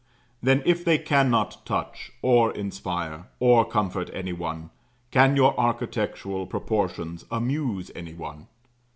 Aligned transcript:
Then, 0.41 0.63
if 0.65 0.83
they 0.83 0.97
cannot 0.97 1.63
touch, 1.63 2.11
or 2.23 2.51
inspire, 2.53 3.27
or 3.39 3.63
comfort 3.63 4.09
any 4.13 4.33
one, 4.33 4.71
can 5.11 5.35
your 5.35 5.55
architectural 5.59 6.47
proportions 6.47 7.25
amuse 7.29 7.91
any 7.93 8.13
one? 8.15 8.47